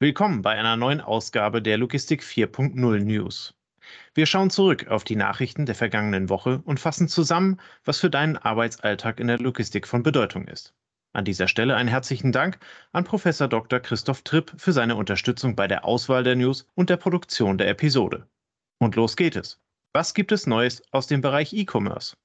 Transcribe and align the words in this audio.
Willkommen 0.00 0.42
bei 0.42 0.52
einer 0.52 0.76
neuen 0.76 1.00
Ausgabe 1.00 1.60
der 1.60 1.76
Logistik 1.76 2.22
4.0 2.22 3.00
News. 3.00 3.56
Wir 4.14 4.26
schauen 4.26 4.48
zurück 4.48 4.86
auf 4.86 5.02
die 5.02 5.16
Nachrichten 5.16 5.66
der 5.66 5.74
vergangenen 5.74 6.28
Woche 6.28 6.62
und 6.66 6.78
fassen 6.78 7.08
zusammen, 7.08 7.58
was 7.84 7.98
für 7.98 8.08
deinen 8.08 8.36
Arbeitsalltag 8.36 9.18
in 9.18 9.26
der 9.26 9.40
Logistik 9.40 9.88
von 9.88 10.04
Bedeutung 10.04 10.46
ist. 10.46 10.72
An 11.14 11.24
dieser 11.24 11.48
Stelle 11.48 11.74
einen 11.74 11.88
herzlichen 11.88 12.30
Dank 12.30 12.60
an 12.92 13.02
Prof. 13.02 13.24
Dr. 13.24 13.80
Christoph 13.80 14.22
Tripp 14.22 14.52
für 14.56 14.70
seine 14.72 14.94
Unterstützung 14.94 15.56
bei 15.56 15.66
der 15.66 15.84
Auswahl 15.84 16.22
der 16.22 16.36
News 16.36 16.68
und 16.76 16.90
der 16.90 16.96
Produktion 16.96 17.58
der 17.58 17.68
Episode. 17.68 18.28
Und 18.78 18.94
los 18.94 19.16
geht 19.16 19.34
es. 19.34 19.60
Was 19.92 20.14
gibt 20.14 20.30
es 20.30 20.46
Neues 20.46 20.80
aus 20.92 21.08
dem 21.08 21.22
Bereich 21.22 21.52
E-Commerce? 21.52 22.16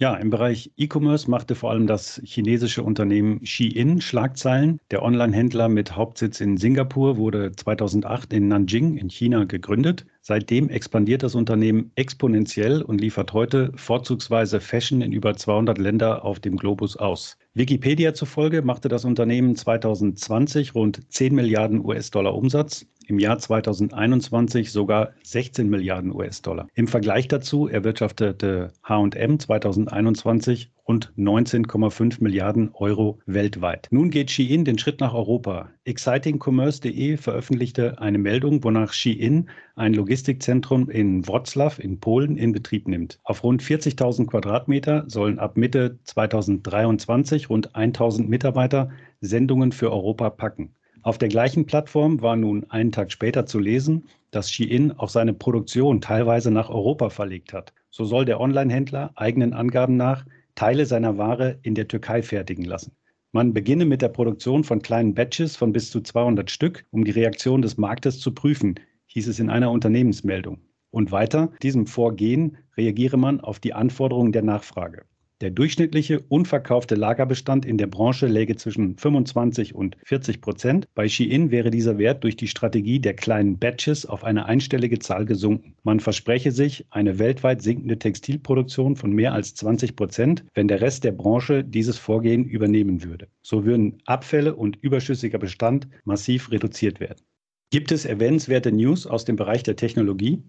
Ja, 0.00 0.14
im 0.14 0.30
Bereich 0.30 0.72
E-Commerce 0.78 1.30
machte 1.30 1.54
vor 1.54 1.72
allem 1.72 1.86
das 1.86 2.22
chinesische 2.24 2.82
Unternehmen 2.82 3.44
Shein 3.44 4.00
Schlagzeilen. 4.00 4.80
Der 4.90 5.02
Online-Händler 5.02 5.68
mit 5.68 5.94
Hauptsitz 5.94 6.40
in 6.40 6.56
Singapur 6.56 7.18
wurde 7.18 7.52
2008 7.52 8.32
in 8.32 8.48
Nanjing 8.48 8.96
in 8.96 9.10
China 9.10 9.44
gegründet. 9.44 10.06
Seitdem 10.22 10.70
expandiert 10.70 11.22
das 11.22 11.34
Unternehmen 11.34 11.92
exponentiell 11.96 12.80
und 12.80 12.98
liefert 12.98 13.34
heute 13.34 13.72
vorzugsweise 13.74 14.60
Fashion 14.60 15.02
in 15.02 15.12
über 15.12 15.36
200 15.36 15.76
Länder 15.76 16.24
auf 16.24 16.40
dem 16.40 16.56
Globus 16.56 16.96
aus. 16.96 17.36
Wikipedia 17.52 18.14
zufolge 18.14 18.62
machte 18.62 18.88
das 18.88 19.04
Unternehmen 19.04 19.54
2020 19.54 20.74
rund 20.74 21.12
10 21.12 21.34
Milliarden 21.34 21.84
US-Dollar 21.84 22.34
Umsatz, 22.34 22.86
im 23.10 23.18
Jahr 23.18 23.38
2021 23.38 24.70
sogar 24.70 25.10
16 25.24 25.68
Milliarden 25.68 26.14
US-Dollar. 26.14 26.68
Im 26.74 26.86
Vergleich 26.86 27.28
dazu 27.28 27.66
erwirtschaftete 27.66 28.72
HM 28.82 29.38
2021 29.38 30.70
rund 30.86 31.12
19,5 31.16 32.22
Milliarden 32.22 32.70
Euro 32.74 33.18
weltweit. 33.26 33.88
Nun 33.90 34.10
geht 34.10 34.30
Shein 34.30 34.64
den 34.64 34.78
Schritt 34.78 35.00
nach 35.00 35.14
Europa. 35.14 35.70
Excitingcommerce.de 35.84 37.16
veröffentlichte 37.16 38.00
eine 38.00 38.18
Meldung, 38.18 38.64
wonach 38.64 38.92
Shein 38.92 39.50
ein 39.76 39.94
Logistikzentrum 39.94 40.88
in 40.88 41.26
Wroclaw 41.26 41.80
in 41.80 42.00
Polen 42.00 42.36
in 42.36 42.52
Betrieb 42.52 42.88
nimmt. 42.88 43.20
Auf 43.24 43.44
rund 43.44 43.62
40.000 43.62 44.26
Quadratmeter 44.26 45.04
sollen 45.08 45.38
ab 45.38 45.56
Mitte 45.56 45.98
2023 46.04 47.50
rund 47.50 47.74
1.000 47.74 48.26
Mitarbeiter 48.26 48.90
Sendungen 49.20 49.72
für 49.72 49.92
Europa 49.92 50.30
packen. 50.30 50.74
Auf 51.02 51.16
der 51.16 51.28
gleichen 51.28 51.64
Plattform 51.64 52.20
war 52.20 52.36
nun 52.36 52.70
einen 52.70 52.92
Tag 52.92 53.10
später 53.10 53.46
zu 53.46 53.58
lesen, 53.58 54.06
dass 54.32 54.50
Shein 54.50 54.92
auch 54.92 55.08
seine 55.08 55.32
Produktion 55.32 56.02
teilweise 56.02 56.50
nach 56.50 56.68
Europa 56.68 57.08
verlegt 57.08 57.54
hat. 57.54 57.72
So 57.88 58.04
soll 58.04 58.26
der 58.26 58.38
Online-Händler 58.38 59.12
eigenen 59.14 59.54
Angaben 59.54 59.96
nach 59.96 60.26
Teile 60.56 60.84
seiner 60.84 61.16
Ware 61.16 61.58
in 61.62 61.74
der 61.74 61.88
Türkei 61.88 62.22
fertigen 62.22 62.66
lassen. 62.66 62.92
Man 63.32 63.54
beginne 63.54 63.86
mit 63.86 64.02
der 64.02 64.08
Produktion 64.08 64.62
von 64.62 64.82
kleinen 64.82 65.14
Batches 65.14 65.56
von 65.56 65.72
bis 65.72 65.90
zu 65.90 66.02
200 66.02 66.50
Stück, 66.50 66.84
um 66.90 67.04
die 67.04 67.12
Reaktion 67.12 67.62
des 67.62 67.78
Marktes 67.78 68.20
zu 68.20 68.34
prüfen, 68.34 68.74
hieß 69.06 69.28
es 69.28 69.38
in 69.38 69.48
einer 69.48 69.70
Unternehmensmeldung. 69.70 70.60
Und 70.90 71.12
weiter, 71.12 71.50
diesem 71.62 71.86
Vorgehen 71.86 72.58
reagiere 72.76 73.16
man 73.16 73.40
auf 73.40 73.58
die 73.58 73.72
Anforderungen 73.72 74.32
der 74.32 74.42
Nachfrage. 74.42 75.06
Der 75.40 75.50
durchschnittliche 75.50 76.20
unverkaufte 76.28 76.96
Lagerbestand 76.96 77.64
in 77.64 77.78
der 77.78 77.86
Branche 77.86 78.26
läge 78.26 78.56
zwischen 78.56 78.98
25 78.98 79.74
und 79.74 79.96
40 80.04 80.42
Prozent. 80.42 80.86
Bei 80.94 81.08
Shein 81.08 81.50
wäre 81.50 81.70
dieser 81.70 81.96
Wert 81.96 82.24
durch 82.24 82.36
die 82.36 82.46
Strategie 82.46 83.00
der 83.00 83.14
kleinen 83.14 83.58
Batches 83.58 84.04
auf 84.04 84.22
eine 84.22 84.44
einstellige 84.44 84.98
Zahl 84.98 85.24
gesunken. 85.24 85.76
Man 85.82 85.98
verspreche 86.00 86.52
sich 86.52 86.84
eine 86.90 87.18
weltweit 87.18 87.62
sinkende 87.62 87.98
Textilproduktion 87.98 88.96
von 88.96 89.12
mehr 89.12 89.32
als 89.32 89.54
20 89.54 89.96
Prozent, 89.96 90.44
wenn 90.52 90.68
der 90.68 90.82
Rest 90.82 91.04
der 91.04 91.12
Branche 91.12 91.64
dieses 91.64 91.96
Vorgehen 91.96 92.44
übernehmen 92.44 93.02
würde. 93.02 93.28
So 93.40 93.64
würden 93.64 94.02
Abfälle 94.04 94.54
und 94.54 94.76
überschüssiger 94.82 95.38
Bestand 95.38 95.88
massiv 96.04 96.50
reduziert 96.50 97.00
werden. 97.00 97.24
Gibt 97.70 97.92
es 97.92 98.04
erwähnenswerte 98.04 98.72
News 98.72 99.06
aus 99.06 99.24
dem 99.24 99.36
Bereich 99.36 99.62
der 99.62 99.76
Technologie? 99.76 100.42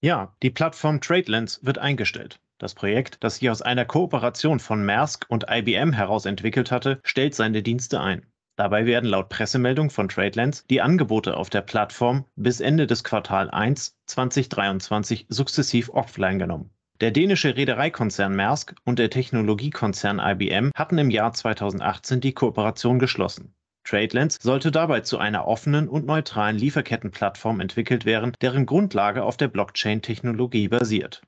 Ja, 0.00 0.32
die 0.44 0.50
Plattform 0.50 1.00
TradeLens 1.00 1.58
wird 1.64 1.78
eingestellt. 1.78 2.38
Das 2.58 2.74
Projekt, 2.74 3.18
das 3.24 3.36
sich 3.36 3.50
aus 3.50 3.62
einer 3.62 3.84
Kooperation 3.84 4.60
von 4.60 4.84
Maersk 4.84 5.26
und 5.28 5.46
IBM 5.50 5.92
heraus 5.92 6.24
entwickelt 6.24 6.70
hatte, 6.70 7.00
stellt 7.02 7.34
seine 7.34 7.64
Dienste 7.64 8.00
ein. 8.00 8.26
Dabei 8.54 8.86
werden 8.86 9.10
laut 9.10 9.28
Pressemeldung 9.28 9.90
von 9.90 10.08
TradeLens 10.08 10.64
die 10.66 10.80
Angebote 10.80 11.36
auf 11.36 11.50
der 11.50 11.62
Plattform 11.62 12.24
bis 12.36 12.60
Ende 12.60 12.86
des 12.86 13.02
Quartal 13.02 13.50
1 13.50 13.96
2023 14.06 15.26
sukzessiv 15.28 15.90
offline 15.90 16.38
genommen. 16.38 16.70
Der 17.00 17.10
dänische 17.10 17.56
Reedereikonzern 17.56 18.34
Maersk 18.34 18.74
und 18.84 19.00
der 19.00 19.10
Technologiekonzern 19.10 20.20
IBM 20.20 20.70
hatten 20.74 20.98
im 20.98 21.10
Jahr 21.10 21.32
2018 21.32 22.20
die 22.20 22.34
Kooperation 22.34 22.98
geschlossen. 23.00 23.54
TradeLens 23.88 24.36
sollte 24.42 24.70
dabei 24.70 25.00
zu 25.00 25.16
einer 25.16 25.46
offenen 25.46 25.88
und 25.88 26.04
neutralen 26.04 26.58
Lieferkettenplattform 26.58 27.60
entwickelt 27.60 28.04
werden, 28.04 28.32
deren 28.42 28.66
Grundlage 28.66 29.22
auf 29.22 29.38
der 29.38 29.48
Blockchain-Technologie 29.48 30.68
basiert. 30.68 31.22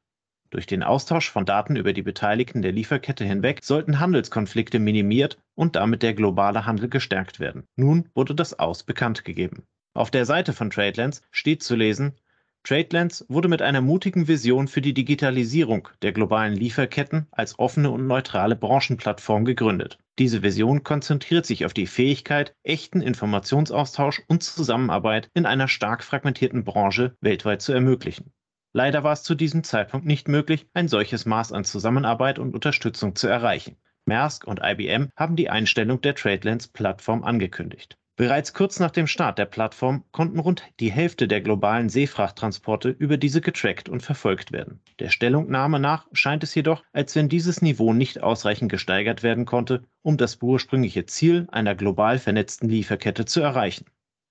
Durch 0.51 0.67
den 0.67 0.83
Austausch 0.83 1.31
von 1.31 1.47
Daten 1.47 1.77
über 1.77 1.95
die 1.95 2.03
Beteiligten 2.03 2.61
der 2.61 2.73
Lieferkette 2.73 3.25
hinweg 3.25 3.61
sollten 3.63 3.99
Handelskonflikte 3.99 4.79
minimiert 4.79 5.39
und 5.55 5.77
damit 5.77 6.03
der 6.03 6.13
globale 6.13 6.67
Handel 6.67 6.91
gestärkt 6.91 7.41
werden. 7.41 7.65
Nun 7.77 8.11
wurde 8.15 8.35
das 8.35 8.59
Aus 8.59 8.83
bekannt 8.83 9.25
gegeben. 9.25 9.63
Auf 9.95 10.11
der 10.11 10.27
Seite 10.27 10.53
von 10.53 10.69
TradeLens 10.69 11.23
steht 11.31 11.63
zu 11.63 11.77
lesen, 11.77 12.15
TradeLens 12.63 13.25
wurde 13.29 13.49
mit 13.49 13.63
einer 13.63 13.81
mutigen 13.81 14.29
Vision 14.29 14.69
für 14.69 14.81
die 14.81 14.95
Digitalisierung 14.95 15.89
der 16.03 16.13
globalen 16.13 16.55
Lieferketten 16.55 17.27
als 17.31 17.59
offene 17.59 17.91
und 17.91 18.07
neutrale 18.07 18.55
Branchenplattform 18.55 19.45
gegründet. 19.45 19.99
Diese 20.19 20.43
Vision 20.43 20.85
konzentriert 20.85 21.47
sich 21.47 21.65
auf 21.65 21.73
die 21.73 21.87
Fähigkeit, 21.87 22.55
echten 22.63 23.01
Informationsaustausch 23.01 24.23
und 24.29 24.43
Zusammenarbeit 24.43 25.31
in 25.35 25.47
einer 25.47 25.69
stark 25.69 26.05
fragmentierten 26.05 26.65
Branche 26.65 27.17
weltweit 27.21 27.63
zu 27.63 27.73
ermöglichen. 27.73 28.33
Leider 28.73 29.03
war 29.03 29.13
es 29.13 29.23
zu 29.23 29.35
diesem 29.35 29.65
Zeitpunkt 29.65 30.07
nicht 30.07 30.29
möglich, 30.29 30.69
ein 30.75 30.87
solches 30.87 31.27
Maß 31.27 31.53
an 31.53 31.65
Zusammenarbeit 31.65 32.39
und 32.39 32.55
Unterstützung 32.55 33.17
zu 33.17 33.27
erreichen. 33.27 33.77
Maersk 34.05 34.47
und 34.47 34.61
IBM 34.63 35.11
haben 35.17 35.37
die 35.37 35.51
Einstellung 35.51 36.01
der 36.01 36.15
TradeLens-Plattform 36.15 37.25
angekündigt. 37.25 37.97
Bereits 38.21 38.53
kurz 38.53 38.79
nach 38.81 38.91
dem 38.91 39.07
Start 39.07 39.39
der 39.39 39.47
Plattform 39.47 40.05
konnten 40.13 40.41
rund 40.41 40.63
die 40.79 40.93
Hälfte 40.93 41.27
der 41.27 41.41
globalen 41.41 41.89
Seefrachttransporte 41.89 42.91
über 42.91 43.17
diese 43.17 43.41
getrackt 43.41 43.89
und 43.89 44.03
verfolgt 44.03 44.53
werden. 44.53 44.83
Der 44.99 45.09
Stellungnahme 45.09 45.81
nach 45.81 46.07
scheint 46.13 46.43
es 46.43 46.55
jedoch, 46.55 46.85
als 46.93 47.17
wenn 47.17 47.31
dieses 47.31 47.63
Niveau 47.63 47.95
nicht 47.95 48.23
ausreichend 48.23 48.71
gesteigert 48.71 49.23
werden 49.23 49.47
konnte, 49.47 49.85
um 50.03 50.19
das 50.19 50.37
ursprüngliche 50.43 51.07
Ziel 51.07 51.49
einer 51.51 51.75
global 51.75 52.19
vernetzten 52.19 52.69
Lieferkette 52.69 53.25
zu 53.25 53.41
erreichen. 53.41 53.87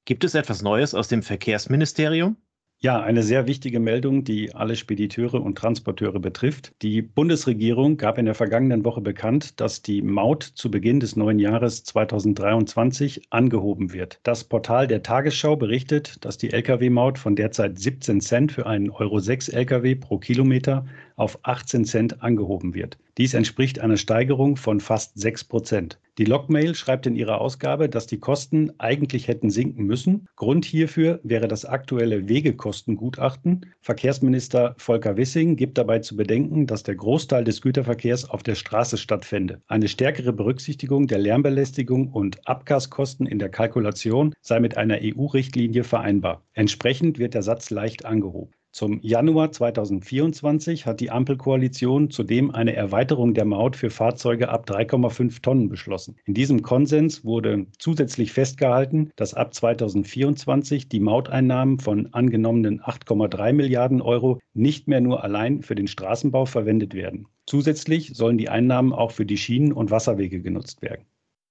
Gibt 0.06 0.24
es 0.24 0.36
etwas 0.36 0.62
Neues 0.62 0.94
aus 0.94 1.08
dem 1.08 1.24
Verkehrsministerium? 1.24 2.38
Ja, 2.82 3.02
eine 3.02 3.24
sehr 3.24 3.46
wichtige 3.46 3.82
Meldung, 3.82 4.24
die 4.24 4.56
alle 4.56 4.78
Spediteure 4.78 5.42
und 5.42 5.58
Transporteure 5.58 6.22
betrifft. 6.22 6.72
Die 6.82 7.02
Bundesregierung 7.02 7.98
gab 7.98 8.18
in 8.18 8.24
der 8.24 8.36
vergangenen 8.36 8.86
Woche 8.86 9.02
bekannt, 9.02 9.60
dass 9.60 9.82
die 9.82 10.02
Maut 10.02 10.44
zu 10.44 10.72
Beginn 10.72 11.02
des 11.02 11.18
neuen 11.18 11.40
Jahres 11.40 11.84
2023 11.84 13.24
angehoben 13.32 13.92
wird. 13.92 14.22
Das 14.24 14.46
Portal 14.46 14.88
der 14.88 15.04
Tagesschau 15.04 15.58
berichtet, 15.58 16.24
dass 16.24 16.38
die 16.38 16.54
Lkw-Maut 16.54 17.18
von 17.18 17.36
derzeit 17.36 17.78
17 17.78 18.22
Cent 18.22 18.54
für 18.54 18.66
einen 18.66 18.90
Euro 18.92 19.20
6 19.20 19.50
Lkw 19.50 19.96
pro 19.96 20.18
Kilometer 20.18 20.86
auf 21.20 21.40
18 21.44 21.86
Cent 21.86 22.24
angehoben 22.24 22.74
wird. 22.74 22.98
Dies 23.18 23.34
entspricht 23.34 23.80
einer 23.80 23.98
Steigerung 23.98 24.56
von 24.56 24.80
fast 24.80 25.20
6 25.20 25.44
Prozent. 25.44 26.00
Die 26.18 26.26
Logmail 26.26 26.76
schreibt 26.76 27.06
in 27.06 27.16
ihrer 27.16 27.40
Ausgabe, 27.40 27.90
dass 27.90 28.08
die 28.08 28.20
Kosten 28.20 28.72
eigentlich 28.78 29.28
hätten 29.28 29.50
sinken 29.50 29.86
müssen. 29.86 30.28
Grund 30.36 30.66
hierfür 30.66 31.20
wäre 31.24 31.48
das 31.48 31.66
aktuelle 31.66 32.28
Wegekostengutachten. 32.28 33.66
Verkehrsminister 33.82 34.76
Volker 34.78 35.18
Wissing 35.18 35.56
gibt 35.56 35.78
dabei 35.78 36.00
zu 36.00 36.16
bedenken, 36.16 36.68
dass 36.68 36.84
der 36.84 36.96
Großteil 36.96 37.44
des 37.44 37.62
Güterverkehrs 37.62 38.30
auf 38.30 38.44
der 38.44 38.56
Straße 38.56 38.98
stattfände. 38.98 39.62
Eine 39.68 39.88
stärkere 39.88 40.34
Berücksichtigung 40.34 41.08
der 41.08 41.20
Lärmbelästigung 41.20 42.10
und 42.10 42.48
Abgaskosten 42.48 43.26
in 43.26 43.40
der 43.40 43.50
Kalkulation 43.50 44.34
sei 44.42 44.60
mit 44.60 44.78
einer 44.78 45.00
EU-Richtlinie 45.02 45.84
vereinbar. 45.84 46.44
Entsprechend 46.54 47.20
wird 47.20 47.34
der 47.34 47.44
Satz 47.44 47.70
leicht 47.70 48.06
angehoben. 48.06 48.52
Zum 48.72 49.00
Januar 49.02 49.52
2024 49.52 50.86
hat 50.86 51.00
die 51.00 51.10
Ampelkoalition 51.10 52.12
zudem 52.12 52.52
eine 52.52 52.76
Erweiterung 52.76 53.34
der 53.34 53.46
Maut 53.46 53.76
für 53.76 53.90
Fahrzeuge 53.90 54.50
ab 54.50 54.70
3,5 54.70 55.42
Tonnen 55.42 55.70
beschlossen. 55.70 56.18
In 56.26 56.36
diesem 56.36 56.62
Konsens 56.62 57.26
wurde 57.26 57.66
zusätzlich 57.80 58.32
festgehalten, 58.32 59.10
dass 59.16 59.34
ab 59.34 59.56
2024 59.56 60.88
die 60.88 61.00
Mauteinnahmen 61.00 61.80
von 61.80 62.14
angenommenen 62.14 62.80
8,3 62.80 63.54
Milliarden 63.54 64.02
Euro 64.02 64.40
nicht 64.54 64.88
mehr 64.88 65.02
nur 65.02 65.24
allein 65.24 65.64
für 65.64 65.74
den 65.74 65.88
Straßenbau 65.88 66.46
verwendet 66.46 66.94
werden. 66.94 67.28
Zusätzlich 67.48 68.12
sollen 68.14 68.38
die 68.38 68.50
Einnahmen 68.50 68.94
auch 68.94 69.12
für 69.12 69.26
die 69.26 69.38
Schienen 69.38 69.74
und 69.74 69.90
Wasserwege 69.90 70.42
genutzt 70.42 70.84
werden. 70.84 71.06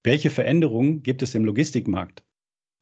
Welche 0.04 0.30
Veränderungen 0.30 1.02
gibt 1.02 1.22
es 1.22 1.34
im 1.34 1.44
Logistikmarkt? 1.44 2.22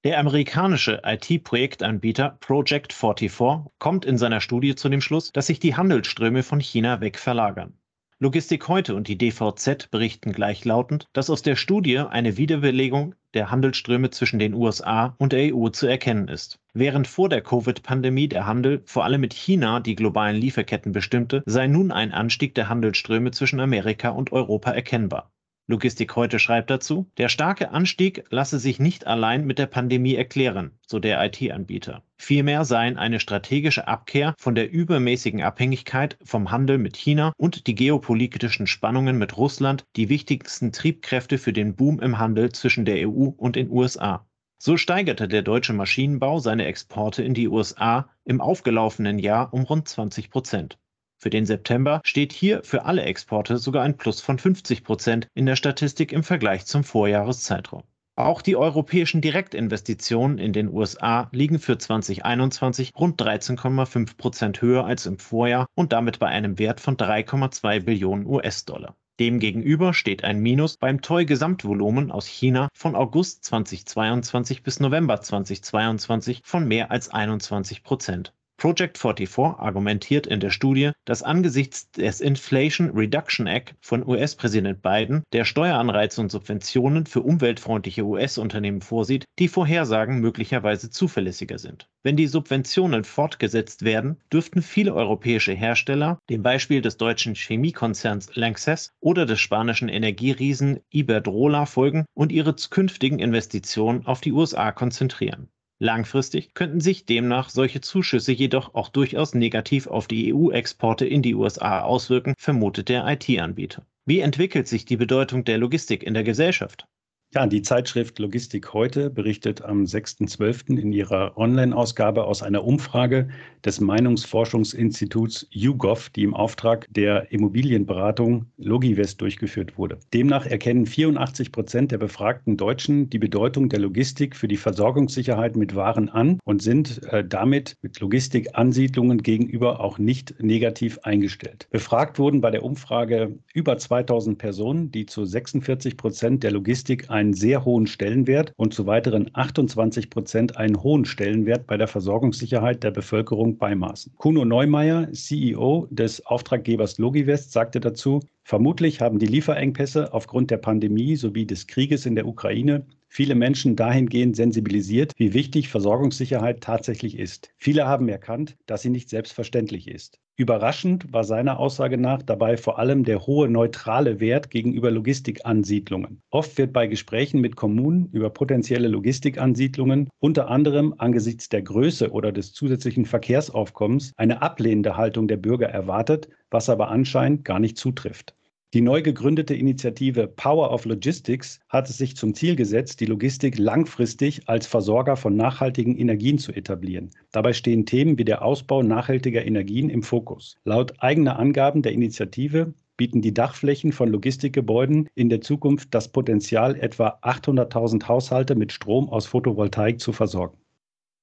Der 0.06 0.20
amerikanische 0.20 1.02
IT-Projektanbieter 1.04 2.38
Project44 2.40 3.66
kommt 3.80 4.04
in 4.04 4.18
seiner 4.18 4.40
Studie 4.40 4.76
zu 4.76 4.88
dem 4.88 5.00
Schluss, 5.00 5.32
dass 5.32 5.48
sich 5.48 5.58
die 5.58 5.74
Handelsströme 5.74 6.44
von 6.44 6.60
China 6.60 7.00
weg 7.00 7.18
verlagern. 7.18 7.72
Logistik 8.20 8.68
heute 8.68 8.94
und 8.94 9.08
die 9.08 9.18
DVZ 9.18 9.90
berichten 9.90 10.30
gleichlautend, 10.30 11.08
dass 11.12 11.28
aus 11.28 11.42
der 11.42 11.56
Studie 11.56 11.98
eine 11.98 12.36
Wiederbelegung 12.36 13.16
der 13.34 13.50
Handelsströme 13.50 14.10
zwischen 14.10 14.38
den 14.38 14.54
USA 14.54 15.16
und 15.18 15.32
der 15.32 15.52
EU 15.52 15.70
zu 15.70 15.88
erkennen 15.88 16.28
ist. 16.28 16.60
Während 16.72 17.08
vor 17.08 17.28
der 17.28 17.40
Covid-Pandemie 17.40 18.28
der 18.28 18.46
Handel 18.46 18.82
vor 18.84 19.02
allem 19.02 19.22
mit 19.22 19.34
China 19.34 19.80
die 19.80 19.96
globalen 19.96 20.36
Lieferketten 20.36 20.92
bestimmte, 20.92 21.42
sei 21.46 21.66
nun 21.66 21.90
ein 21.90 22.12
Anstieg 22.12 22.54
der 22.54 22.68
Handelsströme 22.68 23.32
zwischen 23.32 23.58
Amerika 23.58 24.10
und 24.10 24.30
Europa 24.30 24.70
erkennbar. 24.70 25.32
Logistik 25.68 26.14
heute 26.14 26.38
schreibt 26.38 26.70
dazu, 26.70 27.10
der 27.16 27.28
starke 27.28 27.72
Anstieg 27.72 28.22
lasse 28.30 28.60
sich 28.60 28.78
nicht 28.78 29.08
allein 29.08 29.44
mit 29.44 29.58
der 29.58 29.66
Pandemie 29.66 30.14
erklären, 30.14 30.70
so 30.86 31.00
der 31.00 31.24
IT-Anbieter. 31.24 32.04
Vielmehr 32.16 32.64
seien 32.64 32.96
eine 32.96 33.18
strategische 33.18 33.88
Abkehr 33.88 34.36
von 34.38 34.54
der 34.54 34.70
übermäßigen 34.70 35.42
Abhängigkeit 35.42 36.18
vom 36.22 36.52
Handel 36.52 36.78
mit 36.78 36.96
China 36.96 37.32
und 37.36 37.66
die 37.66 37.74
geopolitischen 37.74 38.68
Spannungen 38.68 39.18
mit 39.18 39.36
Russland 39.36 39.84
die 39.96 40.08
wichtigsten 40.08 40.70
Triebkräfte 40.70 41.36
für 41.36 41.52
den 41.52 41.74
Boom 41.74 41.98
im 41.98 42.18
Handel 42.18 42.52
zwischen 42.52 42.84
der 42.84 43.08
EU 43.08 43.30
und 43.36 43.56
den 43.56 43.68
USA. 43.68 44.24
So 44.58 44.76
steigerte 44.76 45.26
der 45.26 45.42
deutsche 45.42 45.72
Maschinenbau 45.72 46.38
seine 46.38 46.66
Exporte 46.66 47.24
in 47.24 47.34
die 47.34 47.48
USA 47.48 48.08
im 48.24 48.40
aufgelaufenen 48.40 49.18
Jahr 49.18 49.52
um 49.52 49.64
rund 49.64 49.88
20 49.88 50.30
Prozent. 50.30 50.78
Für 51.18 51.30
den 51.30 51.46
September 51.46 52.00
steht 52.04 52.32
hier 52.32 52.62
für 52.62 52.84
alle 52.84 53.02
Exporte 53.02 53.58
sogar 53.58 53.82
ein 53.82 53.96
Plus 53.96 54.20
von 54.20 54.38
50 54.38 54.84
Prozent 54.84 55.28
in 55.34 55.46
der 55.46 55.56
Statistik 55.56 56.12
im 56.12 56.22
Vergleich 56.22 56.66
zum 56.66 56.84
Vorjahreszeitraum. 56.84 57.84
Auch 58.18 58.40
die 58.40 58.56
europäischen 58.56 59.20
Direktinvestitionen 59.20 60.38
in 60.38 60.54
den 60.54 60.68
USA 60.72 61.28
liegen 61.32 61.58
für 61.58 61.76
2021 61.76 62.92
rund 62.96 63.20
13,5 63.20 64.16
Prozent 64.16 64.62
höher 64.62 64.86
als 64.86 65.04
im 65.04 65.18
Vorjahr 65.18 65.66
und 65.74 65.92
damit 65.92 66.18
bei 66.18 66.28
einem 66.28 66.58
Wert 66.58 66.80
von 66.80 66.96
3,2 66.96 67.80
Billionen 67.80 68.26
US-Dollar. 68.26 68.96
Demgegenüber 69.18 69.94
steht 69.94 70.24
ein 70.24 70.40
Minus 70.40 70.76
beim 70.76 71.00
TOI-Gesamtvolumen 71.00 72.10
aus 72.10 72.26
China 72.26 72.68
von 72.74 72.94
August 72.94 73.44
2022 73.44 74.62
bis 74.62 74.80
November 74.80 75.20
2022 75.20 76.42
von 76.44 76.68
mehr 76.68 76.90
als 76.90 77.08
21 77.08 77.82
Prozent. 77.82 78.34
Project 78.58 78.96
44 78.96 79.58
argumentiert 79.58 80.26
in 80.26 80.40
der 80.40 80.48
Studie, 80.48 80.92
dass 81.04 81.22
angesichts 81.22 81.90
des 81.90 82.22
Inflation 82.22 82.90
Reduction 82.90 83.46
Act 83.46 83.74
von 83.82 84.06
US-Präsident 84.06 84.80
Biden, 84.80 85.24
der 85.34 85.44
Steueranreize 85.44 86.22
und 86.22 86.32
Subventionen 86.32 87.04
für 87.04 87.20
umweltfreundliche 87.20 88.04
US-Unternehmen 88.04 88.80
vorsieht, 88.80 89.26
die 89.38 89.48
Vorhersagen 89.48 90.20
möglicherweise 90.20 90.88
zuverlässiger 90.88 91.58
sind. 91.58 91.90
Wenn 92.02 92.16
die 92.16 92.28
Subventionen 92.28 93.04
fortgesetzt 93.04 93.84
werden, 93.84 94.16
dürften 94.32 94.62
viele 94.62 94.94
europäische 94.94 95.52
Hersteller, 95.52 96.18
dem 96.30 96.42
Beispiel 96.42 96.80
des 96.80 96.96
deutschen 96.96 97.34
Chemiekonzerns 97.34 98.36
Lanxess 98.36 98.90
oder 99.00 99.26
des 99.26 99.38
spanischen 99.38 99.90
Energieriesen 99.90 100.80
Iberdrola 100.90 101.66
folgen 101.66 102.06
und 102.14 102.32
ihre 102.32 102.56
künftigen 102.70 103.18
Investitionen 103.18 104.06
auf 104.06 104.22
die 104.22 104.32
USA 104.32 104.72
konzentrieren. 104.72 105.50
Langfristig 105.78 106.54
könnten 106.54 106.80
sich 106.80 107.04
demnach 107.04 107.50
solche 107.50 107.82
Zuschüsse 107.82 108.32
jedoch 108.32 108.74
auch 108.74 108.88
durchaus 108.88 109.34
negativ 109.34 109.86
auf 109.86 110.06
die 110.06 110.32
EU-Exporte 110.32 111.06
in 111.06 111.20
die 111.20 111.34
USA 111.34 111.82
auswirken, 111.82 112.34
vermutet 112.38 112.88
der 112.88 113.06
IT-Anbieter. 113.06 113.84
Wie 114.06 114.20
entwickelt 114.20 114.68
sich 114.68 114.86
die 114.86 114.96
Bedeutung 114.96 115.44
der 115.44 115.58
Logistik 115.58 116.02
in 116.02 116.14
der 116.14 116.24
Gesellschaft? 116.24 116.86
Ja, 117.34 117.46
die 117.46 117.60
Zeitschrift 117.60 118.20
Logistik 118.20 118.72
heute 118.72 119.10
berichtet 119.10 119.60
am 119.60 119.82
6.12. 119.82 120.78
in 120.78 120.92
ihrer 120.92 121.36
Online-Ausgabe 121.36 122.24
aus 122.24 122.42
einer 122.42 122.64
Umfrage 122.64 123.28
des 123.64 123.80
Meinungsforschungsinstituts 123.80 125.48
YouGov, 125.50 126.08
die 126.10 126.22
im 126.22 126.34
Auftrag 126.34 126.86
der 126.88 127.32
Immobilienberatung 127.32 128.46
Logivest 128.56 129.20
durchgeführt 129.20 129.76
wurde. 129.76 129.98
Demnach 130.14 130.46
erkennen 130.46 130.86
84 130.86 131.50
Prozent 131.50 131.90
der 131.90 131.98
befragten 131.98 132.56
Deutschen 132.56 133.10
die 133.10 133.18
Bedeutung 133.18 133.68
der 133.68 133.80
Logistik 133.80 134.36
für 134.36 134.46
die 134.46 134.56
Versorgungssicherheit 134.56 135.56
mit 135.56 135.74
Waren 135.74 136.08
an 136.08 136.38
und 136.44 136.62
sind 136.62 137.02
äh, 137.12 137.24
damit 137.26 137.76
mit 137.82 137.98
Logistikansiedlungen 137.98 139.22
gegenüber 139.22 139.80
auch 139.80 139.98
nicht 139.98 140.40
negativ 140.40 141.00
eingestellt. 141.02 141.66
Befragt 141.70 142.20
wurden 142.20 142.40
bei 142.40 142.52
der 142.52 142.62
Umfrage 142.62 143.36
über 143.52 143.76
2000 143.76 144.38
Personen, 144.38 144.92
die 144.92 145.06
zu 145.06 145.24
46 145.24 145.96
Prozent 145.96 146.44
der 146.44 146.52
Logistik 146.52 147.10
einen 147.16 147.34
sehr 147.34 147.64
hohen 147.64 147.86
Stellenwert 147.86 148.52
und 148.56 148.74
zu 148.74 148.86
weiteren 148.86 149.30
28 149.32 150.10
Prozent 150.10 150.56
einen 150.56 150.82
hohen 150.82 151.04
Stellenwert 151.04 151.66
bei 151.66 151.76
der 151.76 151.88
Versorgungssicherheit 151.88 152.84
der 152.84 152.90
Bevölkerung 152.90 153.58
beimaßen. 153.58 154.12
Kuno 154.16 154.44
Neumeier, 154.44 155.10
CEO 155.12 155.88
des 155.90 156.24
Auftraggebers 156.26 156.98
Logivest, 156.98 157.52
sagte 157.52 157.80
dazu, 157.80 158.20
Vermutlich 158.48 159.00
haben 159.00 159.18
die 159.18 159.26
Lieferengpässe 159.26 160.14
aufgrund 160.14 160.52
der 160.52 160.58
Pandemie 160.58 161.16
sowie 161.16 161.46
des 161.46 161.66
Krieges 161.66 162.06
in 162.06 162.14
der 162.14 162.28
Ukraine 162.28 162.86
viele 163.08 163.34
Menschen 163.34 163.74
dahingehend 163.74 164.36
sensibilisiert, 164.36 165.12
wie 165.16 165.34
wichtig 165.34 165.68
Versorgungssicherheit 165.68 166.60
tatsächlich 166.60 167.18
ist. 167.18 167.50
Viele 167.56 167.88
haben 167.88 168.08
erkannt, 168.08 168.56
dass 168.66 168.82
sie 168.82 168.90
nicht 168.90 169.08
selbstverständlich 169.08 169.88
ist. 169.88 170.20
Überraschend 170.36 171.12
war 171.12 171.24
seiner 171.24 171.58
Aussage 171.58 171.98
nach 171.98 172.22
dabei 172.22 172.56
vor 172.56 172.78
allem 172.78 173.02
der 173.02 173.26
hohe 173.26 173.48
neutrale 173.48 174.20
Wert 174.20 174.50
gegenüber 174.50 174.92
Logistikansiedlungen. 174.92 176.22
Oft 176.30 176.56
wird 176.56 176.72
bei 176.72 176.86
Gesprächen 176.86 177.40
mit 177.40 177.56
Kommunen 177.56 178.10
über 178.12 178.30
potenzielle 178.30 178.86
Logistikansiedlungen 178.86 180.08
unter 180.20 180.48
anderem 180.48 180.94
angesichts 180.98 181.48
der 181.48 181.62
Größe 181.62 182.12
oder 182.12 182.30
des 182.30 182.52
zusätzlichen 182.52 183.06
Verkehrsaufkommens 183.06 184.12
eine 184.16 184.40
ablehnende 184.40 184.96
Haltung 184.96 185.26
der 185.26 185.38
Bürger 185.38 185.68
erwartet, 185.68 186.28
was 186.50 186.68
aber 186.68 186.90
anscheinend 186.90 187.44
gar 187.44 187.58
nicht 187.58 187.76
zutrifft. 187.76 188.35
Die 188.74 188.80
neu 188.80 189.00
gegründete 189.00 189.54
Initiative 189.54 190.26
Power 190.26 190.72
of 190.72 190.84
Logistics 190.86 191.60
hat 191.68 191.88
es 191.88 191.98
sich 191.98 192.16
zum 192.16 192.34
Ziel 192.34 192.56
gesetzt, 192.56 193.00
die 193.00 193.06
Logistik 193.06 193.58
langfristig 193.58 194.48
als 194.48 194.66
Versorger 194.66 195.16
von 195.16 195.36
nachhaltigen 195.36 195.96
Energien 195.96 196.38
zu 196.38 196.52
etablieren. 196.52 197.10
Dabei 197.30 197.52
stehen 197.52 197.86
Themen 197.86 198.18
wie 198.18 198.24
der 198.24 198.44
Ausbau 198.44 198.82
nachhaltiger 198.82 199.46
Energien 199.46 199.88
im 199.88 200.02
Fokus. 200.02 200.56
Laut 200.64 200.94
eigener 200.98 201.38
Angaben 201.38 201.82
der 201.82 201.92
Initiative 201.92 202.74
bieten 202.96 203.22
die 203.22 203.32
Dachflächen 203.32 203.92
von 203.92 204.10
Logistikgebäuden 204.10 205.08
in 205.14 205.28
der 205.28 205.40
Zukunft 205.40 205.94
das 205.94 206.08
Potenzial, 206.08 206.74
etwa 206.76 207.18
800.000 207.22 208.08
Haushalte 208.08 208.56
mit 208.56 208.72
Strom 208.72 209.08
aus 209.08 209.26
Photovoltaik 209.26 210.00
zu 210.00 210.12
versorgen. 210.12 210.58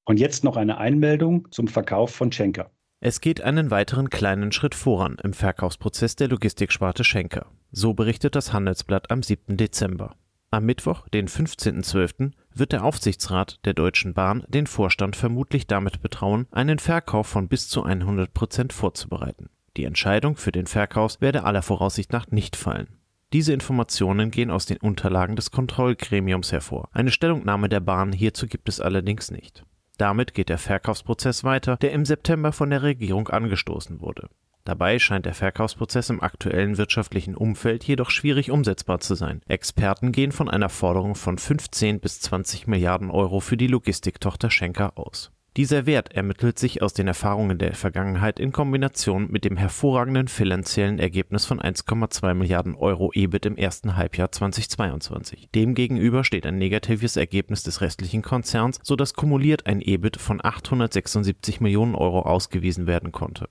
Und 0.06 0.20
jetzt 0.20 0.44
noch 0.44 0.56
eine 0.56 0.78
Einmeldung 0.78 1.48
zum 1.52 1.68
Verkauf 1.68 2.12
von 2.16 2.32
Schenker. 2.32 2.72
Es 3.06 3.20
geht 3.20 3.42
einen 3.42 3.70
weiteren 3.70 4.10
kleinen 4.10 4.54
Schritt 4.54 4.74
voran 4.74 5.18
im 5.22 5.34
Verkaufsprozess 5.34 6.16
der 6.16 6.30
Logistiksparte 6.30 7.04
Schenker. 7.04 7.48
So 7.70 7.94
berichtet 7.94 8.34
das 8.34 8.54
Handelsblatt 8.54 9.12
am 9.12 9.22
7. 9.22 9.58
Dezember. 9.58 10.16
Am 10.52 10.64
Mittwoch, 10.64 11.10
den 11.10 11.28
15.12., 11.28 12.32
wird 12.54 12.72
der 12.72 12.86
Aufsichtsrat 12.86 13.60
der 13.66 13.74
Deutschen 13.74 14.14
Bahn 14.14 14.46
den 14.48 14.68
Vorstand 14.68 15.18
vermutlich 15.18 15.68
damit 15.68 16.02
betrauen, 16.02 16.48
einen 16.52 16.80
Verkauf 16.80 17.28
von 17.28 17.50
bis 17.50 17.68
zu 17.68 17.84
100 17.84 18.34
Prozent 18.34 18.72
vorzubereiten. 18.72 19.50
Die 19.76 19.84
Entscheidung 19.84 20.38
für 20.38 20.54
den 20.54 20.68
Verkauf 20.68 21.20
werde 21.20 21.44
aller 21.44 21.62
Voraussicht 21.62 22.14
nach 22.14 22.28
nicht 22.32 22.56
fallen. 22.56 22.88
Diese 23.34 23.52
Informationen 23.52 24.32
gehen 24.32 24.50
aus 24.50 24.66
den 24.66 24.78
Unterlagen 24.78 25.36
des 25.36 25.52
Kontrollgremiums 25.52 26.54
hervor. 26.54 26.88
Eine 26.94 27.12
Stellungnahme 27.12 27.68
der 27.68 27.82
Bahn 27.82 28.14
hierzu 28.14 28.48
gibt 28.48 28.70
es 28.70 28.80
allerdings 28.80 29.30
nicht. 29.30 29.66
Damit 29.98 30.34
geht 30.34 30.50
der 30.50 30.58
Verkaufsprozess 30.58 31.44
weiter, 31.44 31.78
der 31.78 31.92
im 31.92 32.06
September 32.06 32.52
von 32.52 32.70
der 32.70 32.84
Regierung 32.84 33.28
angestoßen 33.28 34.02
wurde. 34.02 34.30
Dabei 34.66 34.98
scheint 34.98 35.26
der 35.26 35.34
Verkaufsprozess 35.34 36.10
im 36.10 36.22
aktuellen 36.22 36.78
wirtschaftlichen 36.78 37.36
Umfeld 37.36 37.84
jedoch 37.84 38.10
schwierig 38.10 38.50
umsetzbar 38.50 39.02
zu 39.02 39.14
sein. 39.14 39.42
Experten 39.48 40.14
gehen 40.14 40.32
von 40.32 40.50
einer 40.50 40.70
Forderung 40.70 41.16
von 41.16 41.38
15 41.38 42.00
bis 42.00 42.22
20 42.22 42.68
Milliarden 42.68 43.12
Euro 43.12 43.42
für 43.42 43.58
die 43.58 43.68
Logistiktochter 43.68 44.50
Schenker 44.50 44.98
aus. 44.98 45.32
Dieser 45.56 45.86
Wert 45.86 46.12
ermittelt 46.14 46.58
sich 46.58 46.82
aus 46.82 46.94
den 46.94 47.08
Erfahrungen 47.08 47.60
der 47.60 47.76
Vergangenheit 47.76 48.40
in 48.40 48.52
Kombination 48.52 49.28
mit 49.30 49.46
dem 49.46 49.56
hervorragenden 49.56 50.28
finanziellen 50.28 50.98
Ergebnis 50.98 51.46
von 51.46 51.60
1,2 51.62 52.34
Milliarden 52.34 52.74
Euro 52.74 53.12
EBIT 53.14 53.46
im 53.46 53.56
ersten 53.56 53.96
Halbjahr 53.96 54.32
2022. 54.32 55.50
Demgegenüber 55.54 56.24
steht 56.24 56.48
ein 56.48 56.58
negatives 56.58 57.18
Ergebnis 57.18 57.62
des 57.62 57.82
restlichen 57.82 58.24
Konzerns, 58.24 58.80
sodass 58.82 59.14
kumuliert 59.14 59.68
ein 59.68 59.80
EBIT 59.80 60.18
von 60.18 60.44
876 60.44 61.62
Millionen 61.62 61.94
Euro 61.94 62.22
ausgewiesen 62.22 62.88
werden 62.88 63.12
konnte. 63.12 63.48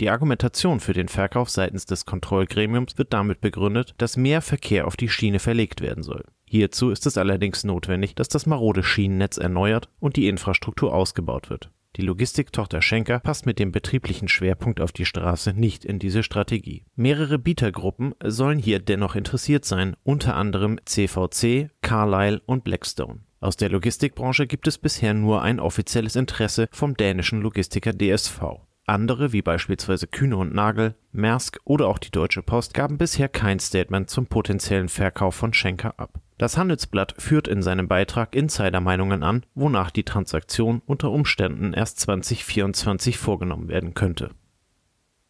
Die 0.00 0.10
Argumentation 0.10 0.80
für 0.80 0.92
den 0.92 1.06
Verkauf 1.06 1.50
seitens 1.50 1.86
des 1.86 2.04
Kontrollgremiums 2.04 2.98
wird 2.98 3.12
damit 3.12 3.40
begründet, 3.40 3.94
dass 3.98 4.16
mehr 4.16 4.42
Verkehr 4.42 4.88
auf 4.88 4.96
die 4.96 5.08
Schiene 5.08 5.38
verlegt 5.38 5.80
werden 5.80 6.02
soll. 6.02 6.24
Hierzu 6.46 6.90
ist 6.90 7.06
es 7.06 7.16
allerdings 7.16 7.62
notwendig, 7.62 8.16
dass 8.16 8.28
das 8.28 8.46
marode 8.46 8.82
Schienennetz 8.82 9.36
erneuert 9.36 9.88
und 10.00 10.16
die 10.16 10.28
Infrastruktur 10.28 10.92
ausgebaut 10.92 11.48
wird. 11.48 11.70
Die 11.96 12.02
Logistiktochter 12.02 12.82
Schenker 12.82 13.20
passt 13.20 13.46
mit 13.46 13.60
dem 13.60 13.70
betrieblichen 13.70 14.26
Schwerpunkt 14.26 14.80
auf 14.80 14.90
die 14.90 15.04
Straße 15.04 15.52
nicht 15.52 15.84
in 15.84 16.00
diese 16.00 16.24
Strategie. 16.24 16.84
Mehrere 16.96 17.38
Bietergruppen 17.38 18.16
sollen 18.24 18.58
hier 18.58 18.80
dennoch 18.80 19.14
interessiert 19.14 19.64
sein, 19.64 19.94
unter 20.02 20.34
anderem 20.34 20.80
CVC, 20.84 21.70
Carlyle 21.82 22.42
und 22.46 22.64
Blackstone. 22.64 23.20
Aus 23.38 23.56
der 23.56 23.68
Logistikbranche 23.68 24.48
gibt 24.48 24.66
es 24.66 24.78
bisher 24.78 25.14
nur 25.14 25.42
ein 25.42 25.60
offizielles 25.60 26.16
Interesse 26.16 26.68
vom 26.72 26.96
dänischen 26.96 27.42
Logistiker 27.42 27.92
DSV. 27.92 28.40
Andere, 28.86 29.32
wie 29.32 29.40
beispielsweise 29.40 30.06
Kühne 30.06 30.36
und 30.36 30.54
Nagel, 30.54 30.94
Maersk 31.12 31.58
oder 31.64 31.88
auch 31.88 31.98
die 31.98 32.10
Deutsche 32.10 32.42
Post, 32.42 32.74
gaben 32.74 32.98
bisher 32.98 33.28
kein 33.28 33.58
Statement 33.58 34.10
zum 34.10 34.26
potenziellen 34.26 34.90
Verkauf 34.90 35.34
von 35.34 35.54
Schenker 35.54 35.94
ab. 35.98 36.20
Das 36.36 36.58
Handelsblatt 36.58 37.14
führt 37.16 37.48
in 37.48 37.62
seinem 37.62 37.88
Beitrag 37.88 38.34
Insidermeinungen 38.34 39.22
an, 39.22 39.46
wonach 39.54 39.90
die 39.90 40.02
Transaktion 40.02 40.82
unter 40.84 41.10
Umständen 41.10 41.72
erst 41.72 42.00
2024 42.00 43.16
vorgenommen 43.16 43.68
werden 43.68 43.94
könnte. 43.94 44.32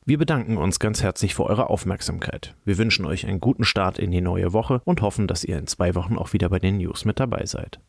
Wir 0.06 0.18
bedanken 0.18 0.56
uns 0.56 0.80
ganz 0.80 1.02
herzlich 1.02 1.34
für 1.34 1.44
eure 1.44 1.70
Aufmerksamkeit. 1.70 2.54
Wir 2.64 2.76
wünschen 2.76 3.06
euch 3.06 3.26
einen 3.26 3.40
guten 3.40 3.64
Start 3.64 3.98
in 3.98 4.10
die 4.10 4.20
neue 4.20 4.52
Woche 4.52 4.82
und 4.84 5.00
hoffen, 5.00 5.26
dass 5.26 5.44
ihr 5.44 5.58
in 5.58 5.66
zwei 5.66 5.94
Wochen 5.94 6.18
auch 6.18 6.32
wieder 6.32 6.48
bei 6.48 6.58
den 6.58 6.78
News 6.78 7.04
mit 7.04 7.20
dabei 7.20 7.46
seid. 7.46 7.80